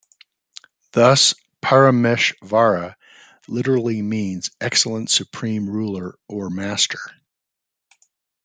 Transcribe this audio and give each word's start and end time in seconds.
Thus 0.93 1.35
Parameshvara 1.61 2.95
literally 3.47 4.01
means 4.01 4.49
'Excellent 4.59 5.11
Supreme 5.11 5.69
Ruler 5.69 6.17
or 6.27 6.49
Master'. 6.49 7.11